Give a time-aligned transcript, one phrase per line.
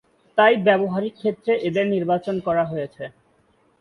[0.37, 3.03] তাই ব্যবহারিক ক্ষেত্রে এদের নির্বাচন করা হয়েছে।